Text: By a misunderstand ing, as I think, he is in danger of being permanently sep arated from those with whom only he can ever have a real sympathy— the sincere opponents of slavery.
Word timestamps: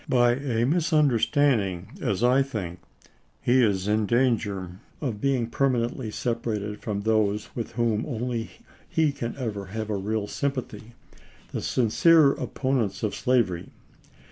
By 0.09 0.31
a 0.31 0.65
misunderstand 0.65 1.61
ing, 1.61 1.89
as 2.01 2.23
I 2.23 2.41
think, 2.41 2.79
he 3.39 3.61
is 3.61 3.87
in 3.87 4.07
danger 4.07 4.79
of 4.99 5.21
being 5.21 5.47
permanently 5.47 6.09
sep 6.09 6.41
arated 6.41 6.79
from 6.79 7.01
those 7.01 7.55
with 7.55 7.73
whom 7.73 8.07
only 8.07 8.49
he 8.89 9.11
can 9.11 9.35
ever 9.37 9.67
have 9.67 9.91
a 9.91 9.95
real 9.97 10.25
sympathy— 10.25 10.93
the 11.53 11.61
sincere 11.61 12.31
opponents 12.31 13.03
of 13.03 13.13
slavery. 13.13 13.69